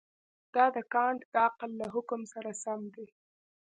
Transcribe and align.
دا 0.55 0.65
د 0.75 0.77
کانټ 0.93 1.19
د 1.33 1.35
عقل 1.47 1.71
له 1.81 1.87
حکم 1.93 2.21
سره 2.33 2.51
سم 2.63 2.81
دی. 2.95 3.07